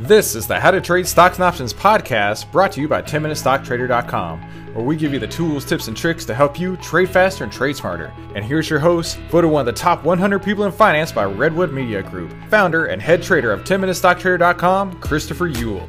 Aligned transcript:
This 0.00 0.34
is 0.34 0.46
the 0.46 0.60
How 0.60 0.72
to 0.72 0.80
Trade 0.82 1.06
Stocks 1.06 1.36
and 1.36 1.44
Options 1.44 1.72
podcast 1.72 2.52
brought 2.52 2.70
to 2.72 2.82
you 2.82 2.86
by 2.88 3.00
10MinuteStockTrader.com, 3.00 4.42
where 4.74 4.84
we 4.84 4.94
give 4.94 5.14
you 5.14 5.18
the 5.18 5.26
tools, 5.26 5.64
tips, 5.64 5.88
and 5.88 5.96
tricks 5.96 6.26
to 6.26 6.34
help 6.34 6.60
you 6.60 6.76
trade 6.76 7.08
faster 7.08 7.44
and 7.44 7.52
trade 7.52 7.76
smarter. 7.76 8.12
And 8.34 8.44
here's 8.44 8.68
your 8.68 8.78
host, 8.78 9.16
voted 9.30 9.50
one 9.50 9.60
of 9.60 9.66
the 9.66 9.72
top 9.72 10.04
100 10.04 10.40
people 10.40 10.64
in 10.64 10.72
finance 10.72 11.12
by 11.12 11.24
Redwood 11.24 11.72
Media 11.72 12.02
Group, 12.02 12.30
founder 12.50 12.86
and 12.86 13.00
head 13.00 13.22
trader 13.22 13.50
of 13.50 13.64
10MinuteStockTrader.com, 13.64 15.00
Christopher 15.00 15.48
Uhl. 15.48 15.88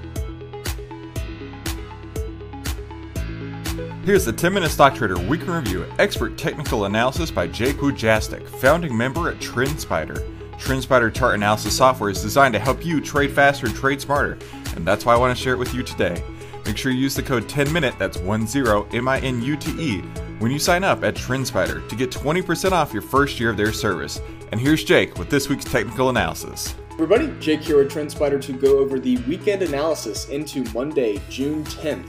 Here's 4.05 4.23
the 4.23 4.31
10 4.31 4.53
Minute 4.53 4.71
Stock 4.71 4.95
Trader 4.95 5.19
Weekly 5.19 5.49
Review 5.49 5.85
Expert 5.99 6.38
Technical 6.38 6.85
Analysis 6.85 7.30
by 7.30 7.45
Jake 7.47 7.75
Wujastyk, 7.75 8.47
founding 8.47 8.95
member 8.95 9.30
at 9.30 9.35
TrendSpider. 9.39 10.36
TrendSpider 10.59 11.13
chart 11.13 11.35
analysis 11.35 11.77
software 11.77 12.09
is 12.09 12.21
designed 12.21 12.53
to 12.53 12.59
help 12.59 12.84
you 12.85 12.99
trade 12.99 13.31
faster 13.31 13.67
and 13.67 13.75
trade 13.75 14.02
smarter, 14.02 14.38
and 14.75 14.85
that's 14.85 15.05
why 15.05 15.13
I 15.13 15.17
want 15.17 15.35
to 15.38 15.41
share 15.41 15.53
it 15.53 15.59
with 15.59 15.73
you 15.73 15.83
today. 15.83 16.23
Make 16.66 16.77
sure 16.77 16.91
you 16.91 16.99
use 16.99 17.16
the 17.16 17.23
code 17.23 17.47
10MINUTE, 17.47 17.97
that's 17.97 18.17
10 18.17 18.97
M 18.97 19.07
I 19.07 19.20
N 19.20 19.41
U 19.41 19.55
T 19.55 19.71
E, 19.80 20.02
when 20.39 20.52
you 20.52 20.59
sign 20.59 20.83
up 20.83 21.03
at 21.03 21.16
TrendSpider 21.16 21.88
to 21.88 21.95
get 21.95 22.11
20% 22.11 22.72
off 22.72 22.91
your 22.91 23.02
first 23.02 23.39
year 23.39 23.50
of 23.50 23.58
their 23.58 23.72
service. 23.72 24.19
And 24.52 24.59
here's 24.59 24.83
Jake 24.83 25.17
with 25.17 25.30
this 25.30 25.47
week's 25.47 25.63
technical 25.63 26.09
analysis. 26.09 26.75
Everybody, 26.94 27.31
Jake 27.39 27.61
here 27.61 27.80
at 27.81 27.89
TrendSpider 27.89 28.41
to 28.41 28.53
go 28.53 28.80
over 28.80 29.00
the 29.00 29.17
weekend 29.19 29.61
analysis 29.61 30.30
into 30.30 30.63
Monday, 30.73 31.22
June 31.30 31.63
10th. 31.66 32.08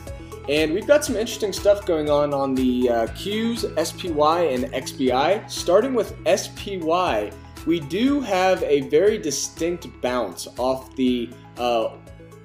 And 0.49 0.73
we've 0.73 0.87
got 0.87 1.05
some 1.05 1.15
interesting 1.15 1.53
stuff 1.53 1.85
going 1.85 2.09
on 2.09 2.33
on 2.33 2.55
the 2.55 2.89
uh, 2.89 3.07
Qs, 3.09 3.87
SPY, 3.87 4.45
and 4.45 4.65
XBI. 4.73 5.49
Starting 5.51 5.93
with 5.95 6.17
SPY, 6.27 7.31
we 7.69 7.81
do 7.81 8.23
have 8.23 8.63
a 8.63 8.81
very 8.89 9.19
distinct 9.19 9.87
bounce 10.01 10.49
off 10.57 10.97
the 10.97 11.29
uh, 11.59 11.91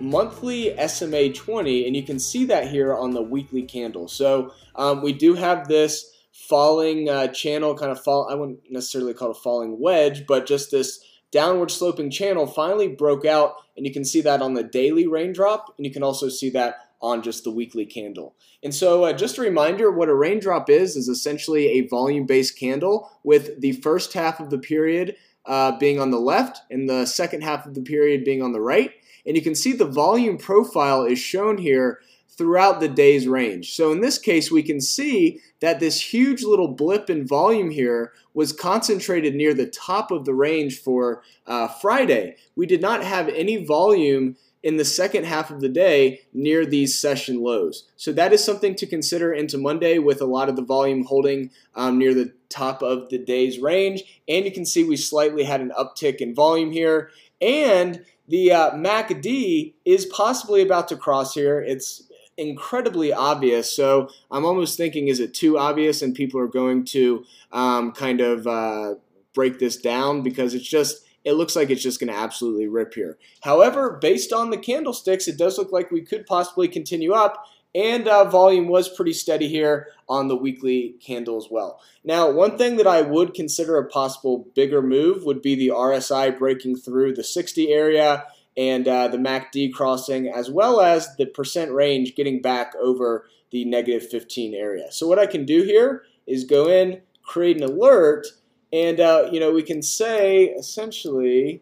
monthly 0.02 0.76
SMA 0.86 1.32
20, 1.32 1.88
and 1.88 1.96
you 1.96 2.04
can 2.04 2.20
see 2.20 2.44
that 2.44 2.68
here 2.68 2.94
on 2.94 3.12
the 3.12 3.22
weekly 3.22 3.62
candle. 3.62 4.10
So 4.10 4.54
um, 4.76 5.02
we 5.02 5.14
do 5.14 5.34
have 5.36 5.70
this 5.70 6.12
falling 6.34 7.08
uh, 7.08 7.28
channel, 7.30 7.74
kind 7.74 7.90
of 7.90 8.04
fall. 8.04 8.28
I 8.30 8.36
wouldn't 8.36 8.70
necessarily 8.70 9.14
call 9.14 9.30
it 9.30 9.38
a 9.38 9.40
falling 9.40 9.80
wedge, 9.80 10.28
but 10.28 10.46
just 10.46 10.72
this 10.72 11.02
downward 11.32 11.72
sloping 11.72 12.12
channel 12.12 12.46
finally 12.46 12.90
broke 12.90 13.24
out, 13.24 13.56
and 13.78 13.86
you 13.86 13.94
can 13.94 14.04
see 14.04 14.20
that 14.20 14.42
on 14.42 14.56
the 14.56 14.64
daily 14.64 15.08
raindrop, 15.08 15.74
and 15.78 15.86
you 15.86 15.94
can 15.94 16.04
also 16.04 16.28
see 16.28 16.50
that 16.50 16.83
on 17.04 17.22
just 17.22 17.44
the 17.44 17.52
weekly 17.52 17.86
candle. 17.86 18.34
And 18.64 18.73
so, 18.73 19.04
uh, 19.04 19.14
just 19.14 19.38
a 19.38 19.42
reminder 19.42 19.92
what 19.92 20.09
a 20.09 20.16
raindrop 20.16 20.70
is 20.70 20.96
is 20.96 21.09
essentially 21.09 21.68
a 21.68 21.88
volume 21.88 22.26
based 22.26 22.58
candle 22.58 23.12
with 23.23 23.59
the 23.59 23.73
first 23.73 24.14
half 24.14 24.40
of 24.40 24.50
the 24.50 24.58
period 24.58 25.18
uh, 25.46 25.78
being 25.78 26.00
on 26.00 26.12
the 26.12 26.20
left 26.20 26.62
and 26.72 26.90
the 26.90 27.06
second 27.06 27.44
half 27.44 27.66
of 27.66 27.76
the 27.76 27.81
period 27.81 28.24
being 28.24 28.42
on 28.42 28.54
the 28.54 28.62
right. 28.62 28.92
And 29.26 29.36
you 29.36 29.44
can 29.44 29.54
see 29.54 29.74
the 29.74 29.86
volume 29.86 30.38
profile 30.38 31.04
is 31.04 31.20
shown 31.20 31.58
here 31.58 32.00
throughout 32.30 32.80
the 32.80 32.88
day's 32.88 33.28
range. 33.28 33.74
So 33.74 33.92
in 33.92 34.02
this 34.02 34.18
case, 34.18 34.50
we 34.50 34.64
can 34.64 34.81
see 34.81 35.40
that 35.59 35.80
this 35.80 36.14
huge 36.14 36.44
little 36.44 36.70
blip 36.70 37.09
in 37.09 37.28
volume 37.28 37.70
here 37.70 38.14
was 38.34 38.54
concentrated 38.54 39.36
near 39.36 39.54
the 39.54 39.68
top 39.68 40.09
of 40.09 40.26
the 40.26 40.34
range 40.34 40.80
for 40.80 41.22
uh, 41.46 41.68
Friday. 41.68 42.38
We 42.56 42.66
did 42.66 42.81
not 42.81 43.03
have 43.03 43.30
any 43.30 43.64
volume 43.64 44.35
in 44.63 44.78
the 44.78 44.85
second 44.85 45.25
half 45.25 45.51
of 45.51 45.59
the 45.59 45.69
day 45.69 46.22
near 46.34 46.66
these 46.66 46.97
session 46.97 47.44
lows. 47.44 47.85
So 47.97 48.13
that 48.13 48.31
is 48.31 48.44
something 48.44 48.75
to 48.75 48.88
consider 48.88 49.34
into 49.34 49.57
Monday 49.57 50.00
with 50.00 50.22
a 50.22 50.25
lot 50.25 50.47
of 50.47 50.56
the 50.56 50.63
volume 50.63 51.03
holding 51.03 51.51
um, 51.75 51.97
near 51.97 52.13
the 52.13 52.34
top 52.50 52.81
of 52.81 53.09
the 53.09 53.18
day's 53.18 53.59
range. 53.59 54.22
And 54.28 54.46
you 54.46 54.52
can 54.52 54.66
see 54.66 54.84
we 54.84 54.96
slightly 54.96 55.44
had 55.44 55.59
an 55.59 55.73
uptick 55.78 56.18
in 56.18 56.34
volume 56.34 56.72
here. 56.72 57.12
And 57.41 58.06
the 58.28 58.53
uh, 58.53 58.72
MACD 58.72 59.73
is 59.84 60.06
possibly 60.06 60.62
about 60.62 60.88
to 60.88 60.96
cross 60.96 61.34
here. 61.34 61.59
It's 61.62 62.03
incredibly 62.38 63.12
obvious. 63.12 63.75
So 63.75 64.09
I'm 64.31 64.46
almost 64.46 64.78
thinking, 64.78 65.09
is 65.09 65.19
it 65.19 65.34
too 65.34 65.57
obvious 65.57 66.02
and 66.02 66.16
people 66.16 66.40
are 66.40 66.47
going 66.47 66.85
to 66.85 67.25
um, 67.52 67.91
kind 67.91 68.22
of 68.22 68.47
uh, 68.47 68.96
break 69.34 69.59
this 69.59 69.78
down 69.78 70.22
because 70.22 70.53
it's 70.53 70.68
just 70.68 71.03
it 71.23 71.34
looks 71.34 71.56
like 71.56 71.69
it's 71.69 71.84
just 71.84 72.00
going 72.00 72.11
to 72.11 72.17
absolutely 72.17 72.67
rip 72.67 72.94
here. 72.94 73.17
However, 73.41 73.97
based 74.01 74.34
on 74.34 74.50
the 74.50 74.57
candlesticks, 74.57 75.28
it 75.28 75.38
does 75.38 75.57
look 75.57 75.72
like 75.72 75.91
we 75.91 76.01
could 76.01 76.25
possibly 76.25 76.67
continue 76.67 77.13
up, 77.13 77.45
and 77.75 78.07
uh, 78.07 78.25
volume 78.25 78.67
was 78.67 78.89
pretty 78.89 79.13
steady 79.13 79.47
here 79.47 79.88
on 80.07 80.28
the 80.28 80.35
weekly 80.35 80.95
candle 81.00 81.38
as 81.38 81.47
well. 81.50 81.79
Now, 82.03 82.29
one 82.29 82.57
thing 82.57 82.78
that 82.78 82.88
I 82.88 83.01
would 83.01 83.34
consider 83.34 83.78
a 83.78 83.88
possible 83.88 84.47
bigger 84.53 84.81
move 84.81 85.23
would 85.23 85.41
be 85.41 85.56
the 85.56 85.69
RSI 85.69 86.38
breaking 86.38 86.78
through 86.78 87.16
the 87.16 87.23
60 87.23 87.72
area 87.72 88.25
and 88.55 88.88
uh, 88.88 89.07
the 89.07 89.17
MACD 89.17 89.73
crossing, 89.73 90.28
as 90.28 90.51
well 90.51 90.81
as 90.81 91.16
the 91.16 91.25
percent 91.25 91.72
range 91.72 92.16
getting 92.16 92.41
back 92.41 92.73
over 92.75 93.28
the 93.51 93.66
negative 93.66 94.07
15 94.09 94.53
area. 94.53 94.91
So 94.91 95.07
what 95.07 95.19
I 95.19 95.25
can 95.25 95.45
do 95.45 95.63
here 95.63 96.03
is 96.28 96.44
go 96.44 96.67
in, 96.67 97.01
create 97.23 97.57
an 97.57 97.63
alert, 97.63 98.28
and, 98.73 99.00
uh, 99.00 99.29
you 99.31 99.39
know, 99.39 99.51
we 99.51 99.61
can 99.61 99.84
say 99.84 100.45
essentially 100.45 101.61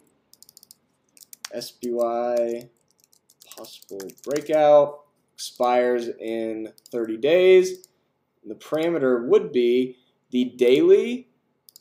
SPY 1.53 2.69
possible 3.57 3.99
breakout 4.23 5.01
expires 5.33 6.07
in 6.07 6.71
30 6.89 7.17
days. 7.17 7.85
The 8.47 8.55
parameter 8.55 9.27
would 9.27 9.51
be 9.51 9.97
the 10.29 10.45
daily 10.55 11.27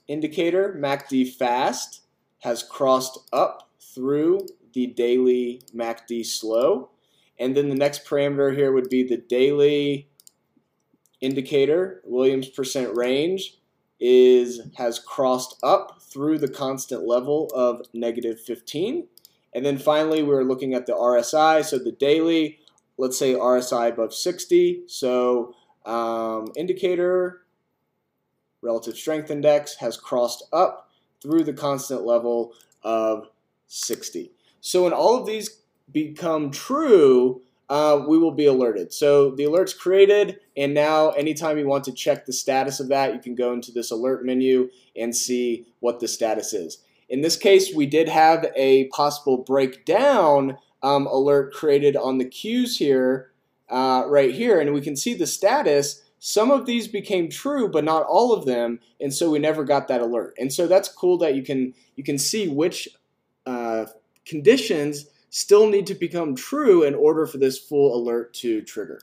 indicator 0.09 0.77
MACD 0.77 1.33
fast 1.33 2.03
has 2.41 2.65
crossed 2.65 3.21
up 3.33 3.71
through 3.95 4.41
the 4.73 4.89
daily 4.89 5.63
MACD 5.73 6.27
slow. 6.27 6.91
And 7.39 7.57
then 7.57 7.69
the 7.69 7.77
next 7.77 8.05
parameter 8.05 8.55
here 8.55 8.73
would 8.73 8.89
be 8.89 9.05
the 9.05 9.17
daily 9.17 10.09
indicator, 11.21 12.03
Williams 12.05 12.49
percent 12.49 12.97
range, 12.97 13.60
is 14.01 14.61
has 14.77 14.99
crossed 14.99 15.57
up 15.63 16.01
through 16.03 16.39
the 16.39 16.49
constant 16.49 17.07
level 17.07 17.51
of 17.55 17.83
negative 17.93 18.41
15. 18.41 19.07
And 19.53 19.67
then 19.67 19.79
finally, 19.79 20.23
we're 20.23 20.45
looking 20.45 20.75
at 20.75 20.87
the 20.87 20.93
RSI. 20.93 21.65
So 21.65 21.79
the 21.79 21.93
daily, 21.93 22.59
let's 22.99 23.19
say 23.19 23.35
RSI 23.35 23.91
above 23.91 24.15
60. 24.15 24.83
So 24.87 25.55
um, 25.85 26.53
indicator, 26.57 27.43
relative 28.63 28.97
strength 28.97 29.31
index 29.31 29.77
has 29.77 29.97
crossed 29.97 30.45
up 30.53 30.91
through 31.21 31.45
the 31.45 31.53
constant 31.53 32.05
level 32.05 32.53
of 32.83 33.29
60. 33.67 34.33
So 34.61 34.85
when 34.85 34.93
all 34.93 35.19
of 35.19 35.27
these 35.27 35.61
become 35.91 36.51
true, 36.51 37.43
uh, 37.71 38.05
we 38.07 38.19
will 38.19 38.33
be 38.33 38.47
alerted. 38.47 38.93
So 38.93 39.31
the 39.31 39.45
alert's 39.45 39.73
created, 39.73 40.41
and 40.57 40.75
now 40.75 41.11
anytime 41.11 41.57
you 41.57 41.69
want 41.69 41.85
to 41.85 41.93
check 41.93 42.27
the 42.27 42.33
status 42.33 42.81
of 42.81 42.89
that, 42.89 43.15
you 43.15 43.21
can 43.21 43.37
go 43.37 43.53
into 43.53 43.71
this 43.71 43.93
alert 43.93 44.27
menu 44.27 44.69
and 44.97 45.15
see 45.15 45.69
what 45.79 46.01
the 46.01 46.09
status 46.09 46.53
is. 46.53 46.79
In 47.09 47.21
this 47.21 47.37
case, 47.37 47.73
we 47.75 47.87
did 47.87 48.09
have 48.09 48.47
a 48.57 48.89
possible 48.89 49.39
breakdown 49.39 50.59
um, 50.83 51.07
alert 51.07 51.55
created 51.55 51.95
on 51.95 52.19
the 52.19 52.25
Qs 52.25 52.77
here, 52.77 53.31
uh, 53.69 54.03
right 54.09 54.35
here, 54.35 54.61
and 54.61 54.75
we 54.75 54.81
can 54.81 54.97
see 54.97 55.15
the 55.15 55.27
status. 55.27 56.03
Some 56.19 56.51
of 56.51 56.67
these 56.67 56.89
became 56.89 57.31
true, 57.31 57.69
but 57.69 57.85
not 57.85 58.05
all 58.05 58.33
of 58.33 58.47
them, 58.47 58.81
and 59.01 59.15
so 59.15 59.31
we 59.31 59.39
never 59.39 59.63
got 59.63 59.87
that 59.87 60.01
alert. 60.01 60.35
And 60.39 60.53
so 60.53 60.67
that's 60.67 60.89
cool 60.89 61.19
that 61.19 61.37
you 61.37 61.43
can 61.45 61.75
you 61.95 62.03
can 62.03 62.19
see 62.19 62.49
which 62.49 62.89
uh, 63.47 63.87
conditions 64.25 65.07
still 65.31 65.69
need 65.69 65.87
to 65.87 65.95
become 65.95 66.35
true 66.35 66.83
in 66.83 66.95
order 66.95 67.27
for 67.27 67.39
this 67.39 67.59
full 67.59 67.97
alert 67.97 68.35
to 68.35 68.63
trigger. 68.63 69.01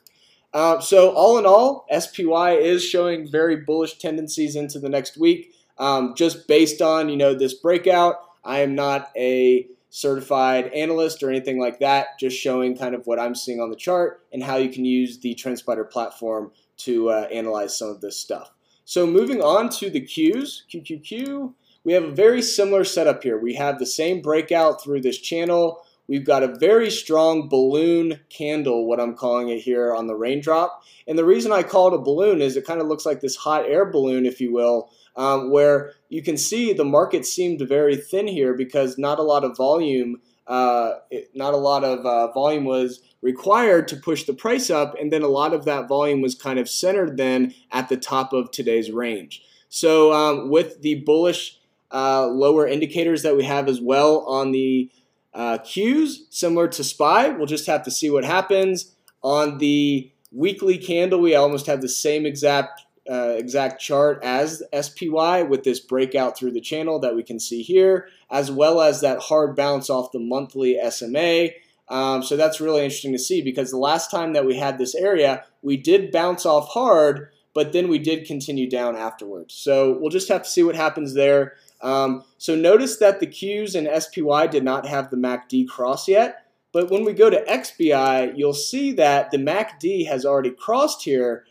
Uh, 0.53 0.79
so 0.79 1.11
all 1.11 1.37
in 1.37 1.45
all, 1.45 1.85
SPY 1.97 2.53
is 2.53 2.83
showing 2.83 3.29
very 3.29 3.57
bullish 3.57 3.97
tendencies 3.97 4.55
into 4.55 4.79
the 4.79 4.89
next 4.89 5.17
week. 5.17 5.53
Um, 5.77 6.15
just 6.15 6.47
based 6.47 6.81
on 6.81 7.09
you 7.09 7.17
know 7.17 7.33
this 7.33 7.53
breakout, 7.53 8.15
I 8.43 8.59
am 8.59 8.75
not 8.75 9.11
a 9.15 9.67
certified 9.89 10.67
analyst 10.73 11.23
or 11.23 11.29
anything 11.29 11.59
like 11.59 11.79
that. 11.79 12.19
Just 12.19 12.37
showing 12.37 12.77
kind 12.77 12.95
of 12.95 13.05
what 13.07 13.19
I'm 13.19 13.35
seeing 13.35 13.59
on 13.59 13.69
the 13.69 13.75
chart 13.75 14.21
and 14.33 14.43
how 14.43 14.57
you 14.57 14.69
can 14.69 14.85
use 14.85 15.19
the 15.19 15.35
TrendSpider 15.35 15.89
platform 15.89 16.51
to 16.77 17.09
uh, 17.09 17.27
analyze 17.31 17.77
some 17.77 17.89
of 17.89 18.01
this 18.01 18.17
stuff. 18.17 18.51
So 18.85 19.05
moving 19.05 19.41
on 19.41 19.69
to 19.69 19.89
the 19.89 20.01
Qs, 20.01 20.61
QQQ, 20.71 21.53
we 21.83 21.93
have 21.93 22.03
a 22.03 22.11
very 22.11 22.41
similar 22.41 22.83
setup 22.83 23.23
here. 23.23 23.37
We 23.37 23.55
have 23.55 23.79
the 23.79 23.85
same 23.85 24.21
breakout 24.21 24.83
through 24.83 25.01
this 25.01 25.17
channel 25.17 25.83
we've 26.07 26.25
got 26.25 26.43
a 26.43 26.55
very 26.55 26.89
strong 26.89 27.49
balloon 27.49 28.19
candle, 28.29 28.87
what 28.87 28.99
I'm 28.99 29.15
calling 29.15 29.49
it 29.49 29.59
here 29.59 29.93
on 29.93 30.07
the 30.07 30.15
raindrop. 30.15 30.83
And 31.07 31.17
the 31.17 31.25
reason 31.25 31.51
I 31.51 31.63
call 31.63 31.87
it 31.87 31.95
a 31.95 32.01
balloon 32.01 32.41
is 32.41 32.55
it 32.55 32.65
kind 32.65 32.81
of 32.81 32.87
looks 32.87 33.05
like 33.05 33.21
this 33.21 33.35
hot 33.35 33.65
air 33.65 33.85
balloon, 33.85 34.25
if 34.25 34.41
you 34.41 34.53
will, 34.53 34.89
um, 35.15 35.51
where 35.51 35.93
you 36.09 36.21
can 36.21 36.37
see 36.37 36.73
the 36.73 36.85
market 36.85 37.25
seemed 37.25 37.61
very 37.67 37.95
thin 37.95 38.27
here 38.27 38.53
because 38.53 38.97
not 38.97 39.19
a 39.19 39.23
lot 39.23 39.43
of 39.43 39.57
volume, 39.57 40.21
uh, 40.47 40.91
it, 41.11 41.29
not 41.33 41.53
a 41.53 41.57
lot 41.57 41.83
of 41.83 42.05
uh, 42.05 42.31
volume 42.31 42.65
was 42.65 43.01
required 43.21 43.87
to 43.89 43.95
push 43.95 44.23
the 44.23 44.33
price 44.33 44.69
up, 44.69 44.95
and 44.99 45.11
then 45.11 45.23
a 45.23 45.27
lot 45.27 45.53
of 45.53 45.65
that 45.65 45.87
volume 45.87 46.21
was 46.21 46.35
kind 46.35 46.59
of 46.59 46.69
centered 46.69 47.17
then 47.17 47.53
at 47.71 47.89
the 47.89 47.97
top 47.97 48.31
of 48.31 48.51
today's 48.51 48.91
range. 48.91 49.41
So 49.69 50.13
um, 50.13 50.49
with 50.49 50.81
the 50.81 51.03
bullish 51.05 51.59
uh, 51.91 52.27
lower 52.27 52.67
indicators 52.67 53.23
that 53.23 53.35
we 53.35 53.43
have 53.43 53.67
as 53.67 53.81
well 53.81 54.25
on 54.27 54.51
the 54.51 54.91
uh, 55.33 55.59
Qs, 55.59 56.31
similar 56.31 56.67
to 56.69 56.83
SPY, 56.83 57.29
we'll 57.29 57.45
just 57.45 57.67
have 57.67 57.83
to 57.83 57.91
see 57.91 58.09
what 58.09 58.25
happens. 58.25 58.95
On 59.23 59.57
the 59.57 60.11
weekly 60.31 60.77
candle, 60.77 61.19
we 61.19 61.35
almost 61.35 61.67
have 61.67 61.81
the 61.81 61.89
same 61.89 62.25
exact 62.25 62.81
uh, 63.09 63.35
exact 63.37 63.81
chart 63.81 64.19
as 64.21 64.61
SPY 64.73 65.43
with 65.43 65.63
this 65.63 65.79
breakout 65.79 66.37
through 66.37 66.51
the 66.51 66.59
channel 66.59 66.99
that 66.99 67.15
we 67.15 67.23
can 67.23 67.39
see 67.39 67.61
here, 67.61 68.09
as 68.29 68.51
well 68.51 68.81
as 68.81 68.99
that 68.99 69.19
hard 69.19 69.55
bounce 69.55 69.89
off 69.89 70.11
the 70.11 70.19
monthly 70.19 70.77
SMA. 70.89 71.49
Um, 71.89 72.21
so 72.21 72.35
that's 72.35 72.59
really 72.59 72.83
interesting 72.83 73.13
to 73.13 73.19
see 73.19 73.41
because 73.41 73.71
the 73.71 73.77
last 73.77 74.11
time 74.11 74.33
that 74.33 74.45
we 74.45 74.57
had 74.57 74.77
this 74.77 74.93
area, 74.93 75.45
we 75.61 75.77
did 75.77 76.11
bounce 76.11 76.45
off 76.45 76.67
hard, 76.69 77.29
but 77.53 77.71
then 77.71 77.87
we 77.87 77.97
did 77.97 78.27
continue 78.27 78.69
down 78.69 78.97
afterwards. 78.97 79.53
So 79.53 79.97
we'll 79.97 80.09
just 80.09 80.27
have 80.27 80.43
to 80.43 80.49
see 80.49 80.63
what 80.63 80.75
happens 80.75 81.13
there. 81.13 81.55
Um, 81.81 82.23
so 82.37 82.55
notice 82.55 82.97
that 82.97 83.19
the 83.19 83.27
Qs 83.27 83.75
and 83.75 83.87
SPY 84.01 84.47
did 84.47 84.63
not 84.63 84.85
have 84.85 85.09
the 85.09 85.17
MACD 85.17 85.67
cross 85.67 86.07
yet. 86.07 86.43
But 86.71 86.91
when 86.91 87.05
we 87.05 87.13
go 87.13 87.29
to 87.29 87.43
XBI, 87.45 88.33
you'll 88.35 88.53
see 88.53 88.91
that 88.93 89.31
the 89.31 89.37
MACD 89.37 90.07
has 90.07 90.25
already 90.25 90.51
crossed 90.51 91.03
here, 91.03 91.45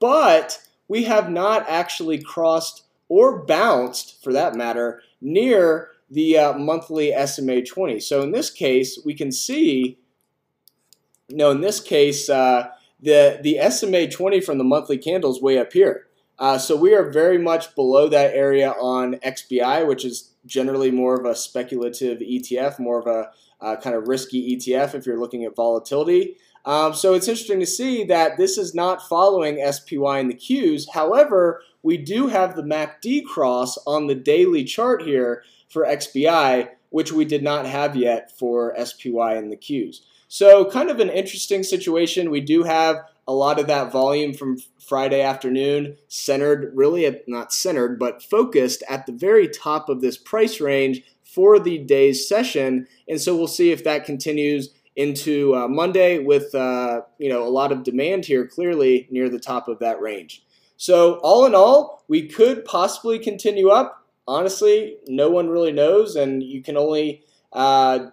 but 0.00 0.60
we 0.88 1.04
have 1.04 1.30
not 1.30 1.64
actually 1.68 2.20
crossed 2.20 2.84
or 3.08 3.44
bounced, 3.44 4.22
for 4.24 4.32
that 4.32 4.54
matter, 4.54 5.02
near 5.20 5.90
the 6.10 6.38
uh, 6.38 6.52
monthly 6.54 7.12
SMA 7.26 7.62
20. 7.62 8.00
So 8.00 8.22
in 8.22 8.32
this 8.32 8.50
case, 8.50 8.98
we 9.04 9.14
can 9.14 9.30
see, 9.30 9.98
no, 11.28 11.50
in 11.50 11.60
this 11.60 11.80
case, 11.80 12.28
uh, 12.28 12.68
the, 13.00 13.38
the 13.42 13.58
SMA 13.70 14.08
20 14.08 14.40
from 14.40 14.58
the 14.58 14.64
monthly 14.64 14.98
candle 14.98 15.30
is 15.30 15.40
way 15.40 15.58
up 15.58 15.72
here. 15.72 16.06
Uh, 16.42 16.58
so 16.58 16.74
we 16.74 16.92
are 16.92 17.08
very 17.08 17.38
much 17.38 17.72
below 17.76 18.08
that 18.08 18.34
area 18.34 18.72
on 18.72 19.14
XBI, 19.24 19.86
which 19.86 20.04
is 20.04 20.32
generally 20.44 20.90
more 20.90 21.14
of 21.14 21.24
a 21.24 21.36
speculative 21.36 22.18
ETF, 22.18 22.80
more 22.80 22.98
of 22.98 23.06
a 23.06 23.30
uh, 23.64 23.76
kind 23.76 23.94
of 23.94 24.08
risky 24.08 24.56
ETF 24.56 24.96
if 24.96 25.06
you're 25.06 25.20
looking 25.20 25.44
at 25.44 25.54
volatility. 25.54 26.36
Um, 26.64 26.94
so 26.94 27.14
it's 27.14 27.28
interesting 27.28 27.60
to 27.60 27.66
see 27.66 28.02
that 28.06 28.38
this 28.38 28.58
is 28.58 28.74
not 28.74 29.08
following 29.08 29.64
SPY 29.64 30.18
and 30.18 30.28
the 30.28 30.34
Qs. 30.34 30.86
However, 30.92 31.62
we 31.84 31.96
do 31.96 32.26
have 32.26 32.56
the 32.56 32.64
MACD 32.64 33.24
cross 33.24 33.78
on 33.86 34.08
the 34.08 34.16
daily 34.16 34.64
chart 34.64 35.02
here 35.02 35.44
for 35.68 35.84
XBI, 35.84 36.70
which 36.90 37.12
we 37.12 37.24
did 37.24 37.44
not 37.44 37.66
have 37.66 37.94
yet 37.94 38.36
for 38.36 38.74
SPY 38.84 39.34
and 39.34 39.52
the 39.52 39.56
Qs. 39.56 40.00
So 40.32 40.64
kind 40.64 40.88
of 40.88 40.98
an 40.98 41.10
interesting 41.10 41.62
situation. 41.62 42.30
We 42.30 42.40
do 42.40 42.62
have 42.62 42.96
a 43.28 43.34
lot 43.34 43.60
of 43.60 43.66
that 43.66 43.92
volume 43.92 44.32
from 44.32 44.56
Friday 44.80 45.20
afternoon 45.20 45.98
centered, 46.08 46.72
really 46.74 47.04
at, 47.04 47.28
not 47.28 47.52
centered, 47.52 47.98
but 47.98 48.22
focused 48.22 48.82
at 48.88 49.04
the 49.04 49.12
very 49.12 49.46
top 49.46 49.90
of 49.90 50.00
this 50.00 50.16
price 50.16 50.58
range 50.58 51.02
for 51.22 51.58
the 51.58 51.76
day's 51.76 52.26
session. 52.26 52.86
And 53.06 53.20
so 53.20 53.36
we'll 53.36 53.46
see 53.46 53.72
if 53.72 53.84
that 53.84 54.06
continues 54.06 54.70
into 54.96 55.54
uh, 55.54 55.68
Monday 55.68 56.18
with 56.18 56.54
uh, 56.54 57.02
you 57.18 57.28
know 57.28 57.46
a 57.46 57.52
lot 57.52 57.70
of 57.70 57.82
demand 57.82 58.24
here 58.24 58.46
clearly 58.46 59.08
near 59.10 59.28
the 59.28 59.38
top 59.38 59.68
of 59.68 59.80
that 59.80 60.00
range. 60.00 60.42
So 60.78 61.16
all 61.16 61.44
in 61.44 61.54
all, 61.54 62.04
we 62.08 62.26
could 62.26 62.64
possibly 62.64 63.18
continue 63.18 63.68
up. 63.68 64.06
Honestly, 64.26 64.96
no 65.06 65.28
one 65.28 65.50
really 65.50 65.72
knows, 65.72 66.16
and 66.16 66.42
you 66.42 66.62
can 66.62 66.78
only 66.78 67.22
uh, 67.52 68.06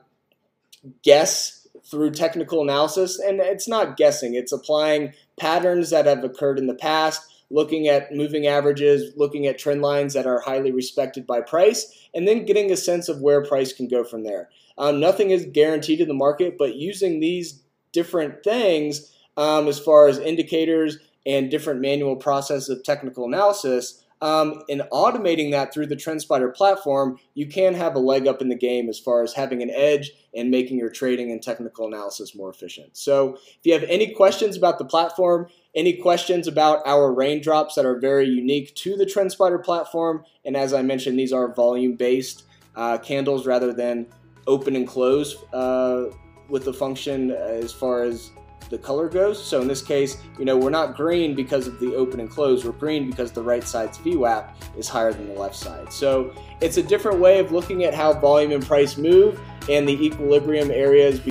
guess 1.02 1.59
through 1.86 2.12
technical 2.12 2.62
analysis, 2.62 3.20
and 3.20 3.40
it's 3.40 3.68
not 3.68 3.98
guessing, 3.98 4.34
it's 4.34 4.52
applying 4.52 5.14
patterns 5.40 5.90
that 5.90 6.06
have 6.06 6.24
occurred 6.24 6.60
in 6.60 6.68
the 6.68 6.76
past, 6.76 7.22
looking 7.50 7.88
at 7.88 8.14
moving 8.14 8.48
averages, 8.48 9.14
looking 9.16 9.48
at 9.48 9.58
trend 9.58 9.82
lines 9.82 10.14
that 10.14 10.28
are 10.28 10.42
highly 10.42 10.72
respected 10.72 11.26
by 11.26 11.42
price, 11.42 12.08
and 12.14 12.28
then 12.28 12.46
getting 12.46 12.72
a 12.72 12.78
sense 12.78 13.10
of 13.10 13.22
where 13.22 13.44
price 13.44 13.74
can 13.74 13.88
go 13.88 14.04
from 14.04 14.24
there. 14.24 14.50
Um, 14.78 15.00
nothing 15.00 15.32
is 15.32 15.48
guaranteed 15.52 16.00
in 16.00 16.08
the 16.08 16.14
market, 16.14 16.58
but 16.58 16.76
using 16.76 17.20
these 17.20 17.62
different 17.92 18.44
things 18.44 19.14
um, 19.36 19.68
as 19.68 19.80
far 19.80 20.08
as 20.08 20.20
indicators 20.20 20.98
and 21.26 21.52
different 21.52 21.82
manual 21.82 22.16
processes 22.16 22.70
of 22.70 22.84
technical 22.84 23.26
analysis 23.26 24.04
um, 24.22 24.62
and 24.70 24.82
automating 24.92 25.52
that 25.52 25.74
through 25.74 25.88
the 25.88 25.96
TrendSpider 25.96 26.54
platform, 26.54 27.18
you 27.36 27.48
can 27.48 27.74
have 27.74 27.96
a 27.96 28.00
leg 28.00 28.28
up 28.28 28.42
in 28.42 28.50
the 28.50 28.56
game 28.56 28.90
as 28.90 29.00
far 29.00 29.24
as 29.24 29.34
having 29.34 29.62
an 29.62 29.70
edge 29.70 30.12
and 30.36 30.52
making 30.52 30.78
your 30.78 30.90
trading 30.90 31.32
and 31.32 31.42
technical 31.42 31.88
analysis 31.88 32.36
more 32.36 32.50
efficient. 32.50 32.98
So, 32.98 33.36
if 33.36 33.60
you 33.64 33.74
have 33.74 33.84
any 33.84 34.14
questions 34.14 34.58
about 34.58 34.78
the 34.78 34.86
platform, 34.86 35.48
any 35.74 35.94
questions 35.94 36.48
about 36.48 36.86
our 36.86 37.14
raindrops 37.14 37.76
that 37.76 37.86
are 37.86 38.00
very 38.00 38.28
unique 38.28 38.76
to 38.76 38.98
the 38.98 39.06
TrendSpider 39.06 39.64
platform, 39.64 40.26
and 40.44 40.58
as 40.58 40.74
I 40.74 40.82
mentioned, 40.82 41.18
these 41.18 41.34
are 41.34 41.54
volume 41.54 41.96
based 41.96 42.44
uh, 42.76 42.98
candles 42.98 43.46
rather 43.46 43.74
than 43.74 44.08
open 44.48 44.76
and 44.76 44.88
close 44.88 45.44
uh, 45.54 46.06
with 46.50 46.66
the 46.66 46.74
function 46.74 47.32
as 47.32 47.72
far 47.72 48.04
as 48.04 48.32
the 48.70 48.78
color 48.78 49.10
goes. 49.10 49.44
So 49.44 49.62
in 49.62 49.68
this 49.68 49.82
case, 49.82 50.18
you 50.38 50.46
know, 50.46 50.58
we're 50.58 50.70
not 50.70 50.96
green 50.96 51.36
because 51.36 51.68
of 51.68 51.80
the 51.80 51.96
open 51.96 52.20
and 52.20 52.30
close. 52.30 52.64
We're 52.64 52.72
green 52.72 53.10
because 53.10 53.32
the 53.32 53.42
right 53.42 53.64
side's 53.64 53.98
VWAP 53.98 54.52
is 54.78 54.88
higher 54.88 55.12
than 55.12 55.28
the 55.28 55.40
left 55.40 55.56
side. 55.56 55.92
So 55.92 56.34
it's 56.62 56.78
a 56.78 56.84
different 56.84 57.20
way 57.20 57.40
of 57.40 57.52
looking 57.52 57.84
at 57.84 57.94
how 57.94 58.14
volume 58.14 58.52
and 58.52 58.66
price 58.66 58.98
move 58.98 59.40
and 59.70 59.88
the 59.88 60.06
equilibrium 60.06 60.72
areas 60.72 61.22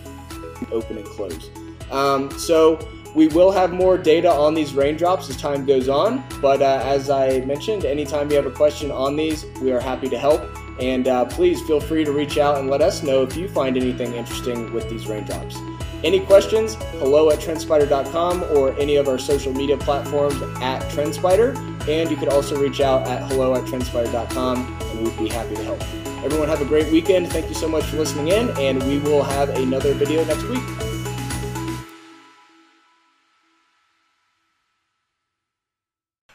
open 0.73 0.99
and 0.99 1.07
close. 1.07 1.51
Um, 1.91 2.31
so 2.39 2.79
we 3.15 3.29
will 3.29 3.51
have 3.51 3.73
more 3.73 3.97
data 3.97 4.31
on 4.31 4.55
these 4.55 4.75
raindrops 4.75 5.31
as 5.31 5.37
time 5.37 5.65
goes 5.65 5.89
on. 5.89 6.23
But 6.41 6.61
uh, 6.61 6.83
as 6.85 7.11
I 7.11 7.41
mentioned, 7.41 7.85
anytime 7.85 8.31
you 8.31 8.37
have 8.37 8.47
a 8.47 8.51
question 8.51 8.91
on 8.91 9.17
these, 9.17 9.45
we 9.61 9.73
are 9.73 9.81
happy 9.81 10.09
to 10.09 10.19
help. 10.19 10.43
And 10.81 11.09
uh, 11.09 11.25
please 11.25 11.61
feel 11.63 11.81
free 11.81 12.05
to 12.05 12.13
reach 12.13 12.39
out 12.39 12.59
and 12.59 12.71
let 12.71 12.81
us 12.81 13.03
know 13.03 13.23
if 13.23 13.37
you 13.37 13.49
find 13.49 13.77
anything 13.77 14.15
interesting 14.15 14.73
with 14.73 14.89
these 14.89 15.09
raindrops. 15.09 15.57
Any 16.05 16.21
questions? 16.21 16.75
Hello 16.99 17.31
at 17.31 17.41
trendspider.com 17.41 18.45
or 18.57 18.79
any 18.79 18.97
of 18.97 19.09
our 19.09 19.19
social 19.19 19.53
media 19.53 19.77
platforms 19.77 20.41
at 20.63 20.81
Trendspider. 20.93 21.57
And 21.89 22.11
you 22.11 22.17
could 22.17 22.29
also 22.29 22.61
reach 22.61 22.81
out 22.81 23.07
at 23.09 23.29
hello 23.31 23.55
at 23.55 23.65
trendspider.com 23.65 24.79
and 24.81 25.03
we'd 25.03 25.19
be 25.19 25.29
happy 25.29 25.57
to 25.57 25.65
help. 25.65 25.83
Everyone 26.25 26.49
have 26.49 26.61
a 26.61 26.65
great 26.65 26.91
weekend. 26.93 27.29
Thank 27.31 27.49
you 27.49 27.55
so 27.55 27.69
much 27.69 27.85
for 27.85 27.97
listening 27.97 28.29
in, 28.29 28.51
and 28.59 28.83
we 28.83 28.99
will 28.99 29.23
have 29.23 29.51
another 29.51 29.95
video 29.95 30.25
next 30.25 30.43
week. 30.45 30.88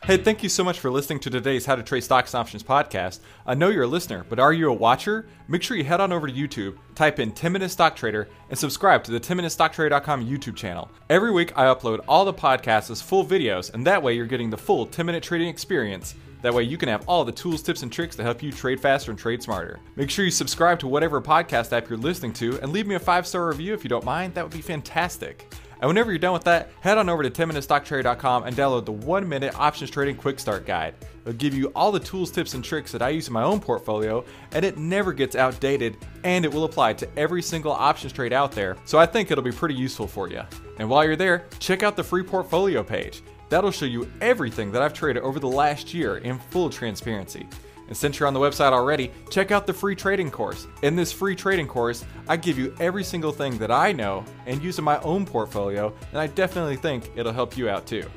Hey, 0.06 0.18
thank 0.18 0.44
you 0.44 0.50
so 0.50 0.66
much 0.66 0.82
for 0.82 0.92
listening 0.92 1.22
to 1.22 1.30
today's 1.30 1.66
How 1.66 1.78
to 1.78 1.82
Trade 1.82 2.04
Stocks 2.04 2.34
and 2.34 2.42
Options 2.42 2.62
podcast. 2.62 3.22
I 3.46 3.56
know 3.56 3.70
you're 3.70 3.84
a 3.84 3.88
listener, 3.88 4.26
but 4.28 4.38
are 4.38 4.52
you 4.52 4.70
a 4.70 4.74
watcher? 4.74 5.28
Make 5.48 5.64
sure 5.64 5.78
you 5.78 5.86
head 5.86 6.02
on 6.02 6.12
over 6.12 6.28
to 6.28 6.34
YouTube, 6.34 6.78
type 6.94 7.20
in 7.22 7.32
10 7.32 7.54
Minute 7.54 7.70
Stock 7.70 7.96
Trader, 7.96 8.28
and 8.50 8.60
subscribe 8.60 9.06
to 9.06 9.12
the 9.12 9.20
10MinuteStockTrader.com 9.22 10.26
YouTube 10.26 10.58
channel. 10.58 10.92
Every 11.10 11.32
week, 11.32 11.58
I 11.58 11.74
upload 11.74 12.04
all 12.06 12.26
the 12.26 12.34
podcasts 12.34 12.92
as 12.92 13.02
full 13.02 13.26
videos, 13.26 13.74
and 13.74 13.88
that 13.88 14.04
way 14.04 14.14
you're 14.14 14.26
getting 14.26 14.50
the 14.50 14.58
full 14.58 14.86
10 14.86 15.06
minute 15.06 15.24
trading 15.24 15.48
experience. 15.48 16.16
That 16.42 16.54
way 16.54 16.64
you 16.64 16.78
can 16.78 16.90
have 16.90 17.08
all 17.08 17.24
the 17.24 17.32
tools, 17.32 17.62
tips, 17.62 17.84
and 17.84 17.92
tricks 17.92 18.18
to 18.18 18.24
help 18.24 18.44
you 18.44 18.52
trade 18.52 18.82
faster 18.82 19.10
and 19.10 19.18
trade 19.18 19.42
smarter. 19.42 19.80
Make 19.96 20.10
sure 20.10 20.26
you 20.26 20.32
subscribe 20.32 20.80
to 20.80 20.88
whatever 20.90 21.22
podcast 21.22 21.72
app 21.72 21.88
you're 21.88 21.98
listening 21.98 22.34
to 22.34 22.60
and 22.60 22.74
leave 22.74 22.88
me 22.88 22.96
a 22.96 23.00
five 23.00 23.26
star 23.26 23.48
review 23.48 23.74
if 23.74 23.86
you 23.86 23.90
don't 23.90 24.04
mind. 24.04 24.34
That 24.34 24.44
would 24.44 24.52
be 24.52 24.62
fantastic. 24.62 25.50
And 25.84 25.90
whenever 25.90 26.13
you're 26.13 26.18
done 26.20 26.32
with 26.32 26.46
that, 26.46 26.70
head 26.80 26.98
on 26.98 27.10
over 27.10 27.24
to 27.24 27.30
10minutestocktrader.com 27.30 28.46
and 28.46 28.56
download 28.56 28.86
the 28.86 28.94
1 28.94 29.28
minute 29.28 29.54
options 29.60 29.92
trading 29.92 30.16
quick 30.16 30.40
start 30.40 30.66
guide. 30.66 30.96
It'll 31.25 31.34
give 31.34 31.54
you 31.54 31.74
all 31.75 31.92
the 31.92 32.00
tools, 32.00 32.32
tips, 32.32 32.54
and 32.54 32.63
tricks 32.63 32.90
that 32.94 33.02
I 33.02 33.10
use 33.10 33.28
in 33.28 33.34
my 33.34 33.44
own 33.44 33.60
portfolio, 33.60 34.24
and 34.54 34.63
it 34.63 34.78
never 34.78 35.12
gets 35.12 35.36
outdated, 35.36 35.98
and 36.24 36.46
it 36.46 36.54
will 36.54 36.63
apply 36.63 36.94
to 36.94 37.20
every 37.20 37.42
single 37.42 37.74
options 37.74 38.13
trade 38.13 38.32
out 38.32 38.54
there. 38.54 38.78
So 38.86 38.98
I 38.98 39.06
think 39.06 39.30
it'll 39.30 39.44
be 39.44 39.52
pretty 39.52 39.75
useful 39.75 40.08
for 40.08 40.30
you. 40.30 40.44
And 40.80 40.90
while 40.90 41.04
you're 41.04 41.18
there, 41.18 41.48
check 41.60 41.84
out 41.84 41.98
the 41.98 42.04
free 42.04 42.24
portfolio 42.24 42.82
page. 42.82 43.22
That'll 43.50 43.70
show 43.70 43.84
you 43.84 44.10
everything 44.22 44.72
that 44.72 44.82
I've 44.82 44.94
traded 44.94 45.22
over 45.22 45.38
the 45.38 45.50
last 45.50 45.94
year 45.94 46.20
in 46.20 46.40
full 46.40 46.70
transparency. 46.70 47.46
And 47.88 47.96
since 47.96 48.20
you're 48.20 48.28
on 48.28 48.34
the 48.34 48.40
website 48.40 48.72
already, 48.72 49.12
check 49.30 49.52
out 49.52 49.68
the 49.68 49.74
free 49.74 49.96
trading 49.96 50.32
course. 50.32 50.68
In 50.82 50.96
this 50.96 51.12
free 51.12 51.36
trading 51.36 51.68
course, 51.68 52.06
I 52.28 52.38
give 52.38 52.58
you 52.58 52.75
every 52.80 53.04
single 53.04 53.32
thing 53.32 53.58
that 53.58 53.72
I 53.72 53.92
know 53.92 54.24
and 54.46 54.63
use 54.63 54.80
in 54.80 54.86
my 54.86 55.00
own 55.00 55.25
portfolio, 55.25 55.94
and 56.12 56.20
I 56.20 56.28
definitely 56.28 56.78
think 56.78 57.12
it'll 57.16 57.34
help 57.34 57.58
you 57.58 57.70
out 57.70 57.86
too. 57.86 58.10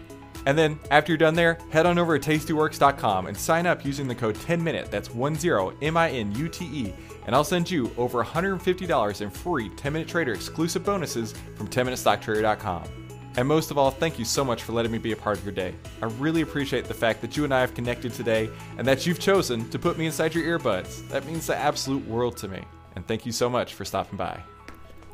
And 0.46 0.56
then, 0.56 0.78
after 0.92 1.10
you're 1.10 1.18
done 1.18 1.34
there, 1.34 1.58
head 1.70 1.86
on 1.86 1.98
over 1.98 2.16
to 2.16 2.30
tastyworks.com 2.30 3.26
and 3.26 3.36
sign 3.36 3.66
up 3.66 3.84
using 3.84 4.06
the 4.06 4.14
code 4.14 4.36
10minute, 4.36 4.90
that's 4.92 5.08
10 5.08 5.72
M 5.82 5.96
I 5.96 6.10
N 6.10 6.32
U 6.36 6.48
T 6.48 6.64
E, 6.64 6.94
and 7.26 7.34
I'll 7.34 7.42
send 7.42 7.68
you 7.68 7.90
over 7.96 8.22
$150 8.22 9.20
in 9.20 9.30
free 9.30 9.68
10 9.70 9.92
Minute 9.92 10.08
Trader 10.08 10.32
exclusive 10.32 10.84
bonuses 10.84 11.34
from 11.56 11.66
10MinuteStockTrader.com. 11.66 13.05
And 13.36 13.46
most 13.46 13.70
of 13.70 13.76
all, 13.76 13.90
thank 13.90 14.18
you 14.18 14.24
so 14.24 14.44
much 14.44 14.62
for 14.62 14.72
letting 14.72 14.90
me 14.90 14.98
be 14.98 15.12
a 15.12 15.16
part 15.16 15.36
of 15.36 15.44
your 15.44 15.52
day. 15.52 15.74
I 16.00 16.06
really 16.06 16.40
appreciate 16.40 16.86
the 16.86 16.94
fact 16.94 17.20
that 17.20 17.36
you 17.36 17.44
and 17.44 17.52
I 17.52 17.60
have 17.60 17.74
connected 17.74 18.14
today 18.14 18.48
and 18.78 18.86
that 18.88 19.06
you've 19.06 19.18
chosen 19.18 19.68
to 19.70 19.78
put 19.78 19.98
me 19.98 20.06
inside 20.06 20.34
your 20.34 20.58
earbuds. 20.58 21.06
That 21.08 21.26
means 21.26 21.46
the 21.46 21.56
absolute 21.56 22.06
world 22.08 22.38
to 22.38 22.48
me. 22.48 22.62
And 22.94 23.06
thank 23.06 23.26
you 23.26 23.32
so 23.32 23.50
much 23.50 23.74
for 23.74 23.84
stopping 23.84 24.16
by. 24.16 24.40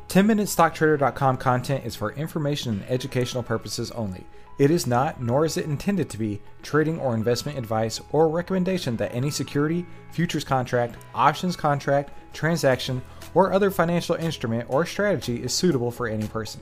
10MinuteStockTrader.com 0.07 1.37
content 1.37 1.85
is 1.85 1.95
for 1.95 2.13
information 2.13 2.73
and 2.73 2.89
educational 2.89 3.43
purposes 3.43 3.91
only. 3.91 4.23
It 4.59 4.69
is 4.69 4.85
not, 4.85 5.21
nor 5.21 5.45
is 5.45 5.57
it 5.57 5.65
intended 5.65 6.09
to 6.11 6.17
be, 6.17 6.39
trading 6.61 6.99
or 6.99 7.15
investment 7.15 7.57
advice 7.57 7.99
or 8.11 8.29
recommendation 8.29 8.95
that 8.97 9.13
any 9.13 9.31
security, 9.31 9.85
futures 10.11 10.43
contract, 10.43 10.95
options 11.15 11.55
contract, 11.55 12.11
transaction, 12.33 13.01
or 13.33 13.51
other 13.51 13.71
financial 13.71 14.15
instrument 14.15 14.69
or 14.69 14.85
strategy 14.85 15.43
is 15.43 15.51
suitable 15.51 15.89
for 15.89 16.07
any 16.07 16.27
person. 16.27 16.61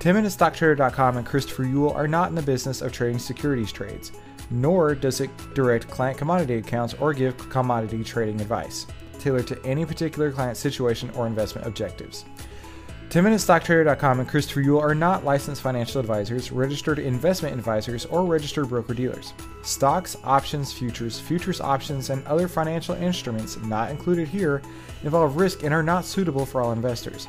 10MinuteStockTrader.com 0.00 1.18
and 1.18 1.26
Christopher 1.26 1.64
Uhl 1.64 1.94
are 1.94 2.08
not 2.08 2.30
in 2.30 2.34
the 2.34 2.40
business 2.40 2.80
of 2.80 2.90
trading 2.90 3.18
securities 3.18 3.70
trades, 3.70 4.12
nor 4.50 4.94
does 4.94 5.20
it 5.20 5.30
direct 5.54 5.90
client 5.90 6.16
commodity 6.16 6.54
accounts 6.54 6.94
or 6.94 7.12
give 7.12 7.36
commodity 7.50 8.02
trading 8.02 8.40
advice, 8.40 8.86
tailored 9.18 9.46
to 9.46 9.62
any 9.62 9.84
particular 9.84 10.32
client 10.32 10.56
situation 10.56 11.10
or 11.10 11.26
investment 11.26 11.66
objectives. 11.66 12.24
10MinuteStockTrader.com 13.10 14.20
and 14.20 14.28
Christopher 14.28 14.62
Uhl 14.62 14.80
are 14.80 14.94
not 14.94 15.26
licensed 15.26 15.60
financial 15.60 16.00
advisors, 16.00 16.50
registered 16.50 16.98
investment 16.98 17.54
advisors, 17.54 18.06
or 18.06 18.24
registered 18.24 18.70
broker 18.70 18.94
dealers. 18.94 19.34
Stocks, 19.64 20.16
options, 20.24 20.72
futures, 20.72 21.20
futures 21.20 21.60
options, 21.60 22.08
and 22.08 22.26
other 22.26 22.48
financial 22.48 22.94
instruments 22.94 23.58
not 23.64 23.90
included 23.90 24.28
here 24.28 24.62
involve 25.02 25.36
risk 25.36 25.62
and 25.62 25.74
are 25.74 25.82
not 25.82 26.06
suitable 26.06 26.46
for 26.46 26.62
all 26.62 26.72
investors. 26.72 27.28